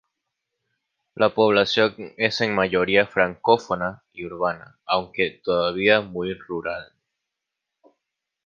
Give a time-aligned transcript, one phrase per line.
[1.13, 6.91] La población es en mayoría francófona y urbana aunque todavía muy rural.